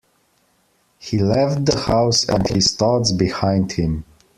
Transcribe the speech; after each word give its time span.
He 0.97 1.19
left 1.19 1.67
the 1.67 1.77
house 1.77 2.27
and 2.27 2.47
his 2.47 2.75
thoughts 2.75 3.11
behind 3.11 3.73
him. 3.73 4.03